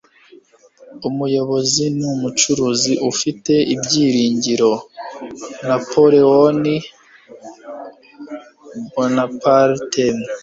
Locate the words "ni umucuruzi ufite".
1.97-3.53